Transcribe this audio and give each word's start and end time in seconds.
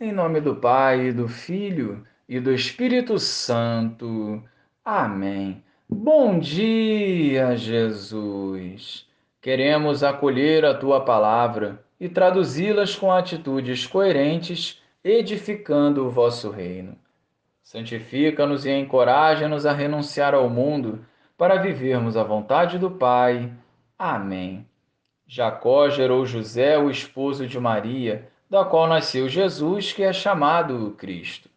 Em 0.00 0.12
nome 0.12 0.40
do 0.40 0.54
Pai, 0.54 1.10
do 1.10 1.26
Filho 1.26 2.06
e 2.28 2.38
do 2.38 2.54
Espírito 2.54 3.18
Santo. 3.18 4.40
Amém. 4.84 5.60
Bom 5.88 6.38
dia, 6.38 7.56
Jesus. 7.56 9.04
Queremos 9.40 10.04
acolher 10.04 10.64
a 10.64 10.72
tua 10.72 11.00
palavra 11.00 11.84
e 11.98 12.08
traduzi-las 12.08 12.94
com 12.94 13.10
atitudes 13.10 13.88
coerentes, 13.88 14.80
edificando 15.02 16.06
o 16.06 16.10
vosso 16.10 16.48
reino. 16.48 16.96
Santifica-nos 17.60 18.66
e 18.66 18.70
encoraja-nos 18.70 19.66
a 19.66 19.72
renunciar 19.72 20.32
ao 20.32 20.48
mundo 20.48 21.04
para 21.36 21.56
vivermos 21.56 22.16
a 22.16 22.22
vontade 22.22 22.78
do 22.78 22.88
Pai. 22.88 23.52
Amém. 23.98 24.64
Jacó 25.26 25.88
gerou 25.88 26.24
José, 26.24 26.78
o 26.78 26.88
esposo 26.88 27.48
de 27.48 27.58
Maria 27.58 28.28
da 28.50 28.64
qual 28.64 28.86
nasceu 28.86 29.28
Jesus, 29.28 29.92
que 29.92 30.02
é 30.02 30.12
chamado 30.12 30.94
Cristo. 30.96 31.48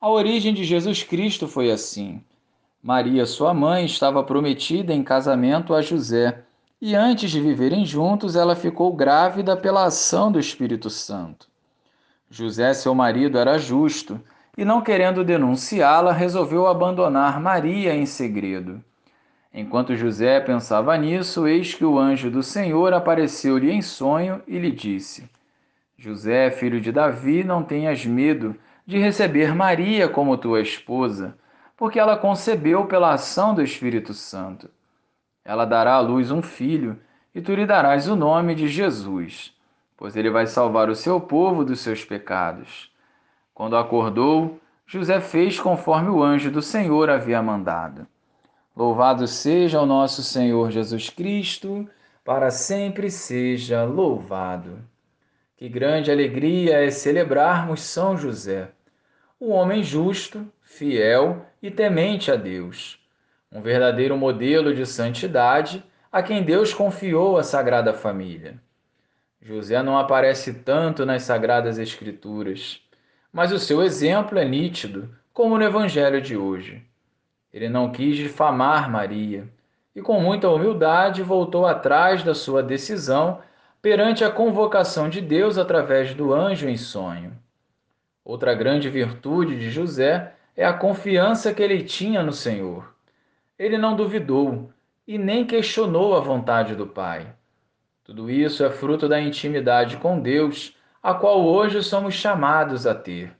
A 0.00 0.08
origem 0.08 0.54
de 0.54 0.64
Jesus 0.64 1.02
Cristo 1.02 1.46
foi 1.46 1.70
assim. 1.70 2.22
Maria, 2.82 3.26
sua 3.26 3.54
mãe, 3.54 3.84
estava 3.84 4.24
prometida 4.24 4.92
em 4.92 5.04
casamento 5.04 5.74
a 5.74 5.82
José, 5.82 6.42
e 6.80 6.96
antes 6.96 7.30
de 7.30 7.40
viverem 7.40 7.86
juntos, 7.86 8.34
ela 8.34 8.56
ficou 8.56 8.92
grávida 8.92 9.56
pela 9.56 9.84
ação 9.84 10.32
do 10.32 10.40
Espírito 10.40 10.90
Santo. 10.90 11.46
José, 12.28 12.74
seu 12.74 12.94
marido, 12.94 13.38
era 13.38 13.58
justo 13.58 14.20
e, 14.56 14.64
não 14.64 14.80
querendo 14.80 15.22
denunciá-la, 15.22 16.12
resolveu 16.12 16.66
abandonar 16.66 17.40
Maria 17.40 17.94
em 17.94 18.06
segredo. 18.06 18.82
Enquanto 19.54 19.94
José 19.94 20.40
pensava 20.40 20.96
nisso, 20.96 21.46
eis 21.46 21.74
que 21.74 21.84
o 21.84 21.98
anjo 21.98 22.30
do 22.30 22.42
Senhor 22.42 22.94
apareceu-lhe 22.94 23.70
em 23.70 23.82
sonho 23.82 24.42
e 24.48 24.58
lhe 24.58 24.72
disse: 24.72 25.28
José, 26.02 26.50
filho 26.50 26.80
de 26.80 26.90
Davi, 26.90 27.44
não 27.44 27.62
tenhas 27.62 28.04
medo 28.04 28.56
de 28.84 28.98
receber 28.98 29.54
Maria 29.54 30.08
como 30.08 30.36
tua 30.36 30.60
esposa, 30.60 31.38
porque 31.76 31.96
ela 31.96 32.16
concebeu 32.16 32.86
pela 32.86 33.12
ação 33.12 33.54
do 33.54 33.62
Espírito 33.62 34.12
Santo. 34.12 34.68
Ela 35.44 35.64
dará 35.64 35.94
à 35.94 36.00
luz 36.00 36.32
um 36.32 36.42
filho, 36.42 36.98
e 37.32 37.40
tu 37.40 37.54
lhe 37.54 37.64
darás 37.64 38.08
o 38.08 38.16
nome 38.16 38.52
de 38.56 38.66
Jesus, 38.66 39.54
pois 39.96 40.16
ele 40.16 40.28
vai 40.28 40.44
salvar 40.48 40.90
o 40.90 40.96
seu 40.96 41.20
povo 41.20 41.64
dos 41.64 41.78
seus 41.78 42.04
pecados. 42.04 42.90
Quando 43.54 43.76
acordou, 43.76 44.58
José 44.84 45.20
fez 45.20 45.60
conforme 45.60 46.08
o 46.08 46.20
anjo 46.20 46.50
do 46.50 46.60
Senhor 46.60 47.10
havia 47.10 47.40
mandado. 47.40 48.08
Louvado 48.76 49.28
seja 49.28 49.80
o 49.80 49.86
nosso 49.86 50.20
Senhor 50.24 50.72
Jesus 50.72 51.10
Cristo, 51.10 51.88
para 52.24 52.50
sempre 52.50 53.08
seja 53.08 53.84
louvado. 53.84 54.90
Que 55.62 55.68
grande 55.68 56.10
alegria 56.10 56.84
é 56.84 56.90
celebrarmos 56.90 57.82
São 57.82 58.16
José, 58.16 58.72
um 59.40 59.52
homem 59.52 59.80
justo, 59.80 60.44
fiel 60.60 61.46
e 61.62 61.70
temente 61.70 62.32
a 62.32 62.34
Deus, 62.34 62.98
um 63.48 63.62
verdadeiro 63.62 64.16
modelo 64.16 64.74
de 64.74 64.84
santidade 64.84 65.80
a 66.10 66.20
quem 66.20 66.42
Deus 66.42 66.74
confiou 66.74 67.38
a 67.38 67.44
Sagrada 67.44 67.94
Família. 67.94 68.60
José 69.40 69.80
não 69.84 69.96
aparece 69.96 70.52
tanto 70.52 71.06
nas 71.06 71.22
Sagradas 71.22 71.78
Escrituras, 71.78 72.80
mas 73.32 73.52
o 73.52 73.58
seu 73.60 73.84
exemplo 73.84 74.40
é 74.40 74.44
nítido, 74.44 75.14
como 75.32 75.56
no 75.56 75.62
Evangelho 75.62 76.20
de 76.20 76.36
hoje. 76.36 76.84
Ele 77.54 77.68
não 77.68 77.92
quis 77.92 78.16
difamar 78.16 78.90
Maria 78.90 79.48
e, 79.94 80.02
com 80.02 80.20
muita 80.20 80.48
humildade, 80.50 81.22
voltou 81.22 81.64
atrás 81.64 82.24
da 82.24 82.34
sua 82.34 82.64
decisão 82.64 83.40
perante 83.82 84.22
a 84.24 84.30
convocação 84.30 85.08
de 85.08 85.20
Deus 85.20 85.58
através 85.58 86.14
do 86.14 86.32
anjo 86.32 86.68
em 86.68 86.76
sonho. 86.76 87.36
Outra 88.24 88.54
grande 88.54 88.88
virtude 88.88 89.58
de 89.58 89.70
José 89.70 90.34
é 90.56 90.64
a 90.64 90.72
confiança 90.72 91.52
que 91.52 91.60
ele 91.60 91.82
tinha 91.82 92.22
no 92.22 92.32
Senhor. 92.32 92.94
Ele 93.58 93.76
não 93.76 93.96
duvidou 93.96 94.70
e 95.04 95.18
nem 95.18 95.44
questionou 95.44 96.14
a 96.14 96.20
vontade 96.20 96.76
do 96.76 96.86
Pai. 96.86 97.34
Tudo 98.04 98.30
isso 98.30 98.64
é 98.64 98.70
fruto 98.70 99.08
da 99.08 99.20
intimidade 99.20 99.96
com 99.96 100.20
Deus, 100.20 100.76
a 101.02 101.12
qual 101.12 101.44
hoje 101.44 101.82
somos 101.82 102.14
chamados 102.14 102.86
a 102.86 102.94
ter. 102.94 103.36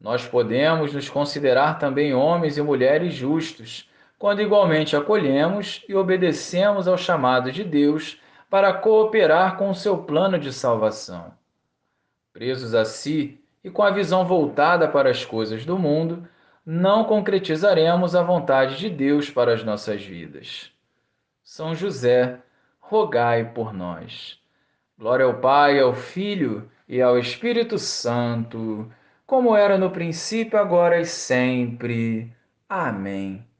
Nós 0.00 0.26
podemos 0.26 0.94
nos 0.94 1.10
considerar 1.10 1.78
também 1.78 2.14
homens 2.14 2.56
e 2.56 2.62
mulheres 2.62 3.12
justos, 3.12 3.90
quando 4.18 4.40
igualmente 4.40 4.96
acolhemos 4.96 5.84
e 5.86 5.94
obedecemos 5.94 6.88
ao 6.88 6.96
chamado 6.96 7.52
de 7.52 7.62
Deus 7.62 8.18
para 8.50 8.74
cooperar 8.74 9.56
com 9.56 9.70
o 9.70 9.74
seu 9.74 9.98
plano 9.98 10.36
de 10.36 10.52
salvação. 10.52 11.32
Presos 12.32 12.74
a 12.74 12.84
si 12.84 13.40
e 13.62 13.70
com 13.70 13.82
a 13.82 13.92
visão 13.92 14.26
voltada 14.26 14.88
para 14.88 15.08
as 15.08 15.24
coisas 15.24 15.64
do 15.64 15.78
mundo, 15.78 16.28
não 16.66 17.04
concretizaremos 17.04 18.16
a 18.16 18.22
vontade 18.22 18.76
de 18.76 18.90
Deus 18.90 19.30
para 19.30 19.54
as 19.54 19.62
nossas 19.62 20.04
vidas. 20.04 20.72
São 21.42 21.74
José, 21.74 22.40
rogai 22.80 23.52
por 23.52 23.72
nós. 23.72 24.38
Glória 24.98 25.24
ao 25.24 25.40
Pai, 25.40 25.78
ao 25.78 25.94
Filho 25.94 26.70
e 26.88 27.00
ao 27.00 27.18
Espírito 27.18 27.78
Santo, 27.78 28.90
como 29.26 29.54
era 29.54 29.78
no 29.78 29.90
princípio, 29.90 30.58
agora 30.58 31.00
e 31.00 31.06
sempre. 31.06 32.34
Amém. 32.68 33.46